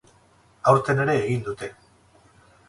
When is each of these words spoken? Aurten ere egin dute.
Aurten 0.71 1.03
ere 1.03 1.15
egin 1.27 1.45
dute. 1.49 1.71